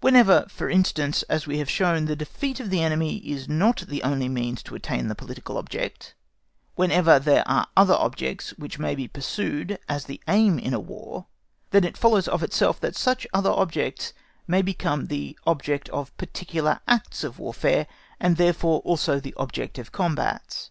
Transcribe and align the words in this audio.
Whenever, 0.00 0.46
for 0.48 0.70
instance, 0.70 1.24
as 1.24 1.46
we 1.46 1.58
have 1.58 1.68
shown, 1.68 2.06
the 2.06 2.16
defeat 2.16 2.58
of 2.58 2.70
the 2.70 2.80
enemy 2.80 3.18
is 3.18 3.50
not 3.50 3.80
the 3.80 4.02
only 4.02 4.30
means 4.30 4.62
to 4.62 4.74
attain 4.74 5.08
the 5.08 5.14
political 5.14 5.58
object, 5.58 6.14
whenever 6.74 7.18
there 7.18 7.46
are 7.46 7.66
other 7.76 7.92
objects 7.92 8.54
which 8.56 8.78
may 8.78 8.94
be 8.94 9.06
pursued 9.06 9.78
as 9.86 10.06
the 10.06 10.22
aim 10.26 10.58
in 10.58 10.72
a 10.72 10.80
War, 10.80 11.26
then 11.70 11.84
it 11.84 11.98
follows 11.98 12.28
of 12.28 12.42
itself 12.42 12.80
that 12.80 12.96
such 12.96 13.26
other 13.34 13.50
objects 13.50 14.14
may 14.46 14.62
become 14.62 15.08
the 15.08 15.38
object 15.46 15.90
of 15.90 16.16
particular 16.16 16.80
acts 16.88 17.22
of 17.22 17.38
Warfare, 17.38 17.86
and 18.18 18.38
therefore 18.38 18.80
also 18.86 19.20
the 19.20 19.34
object 19.36 19.76
of 19.78 19.92
combats. 19.92 20.70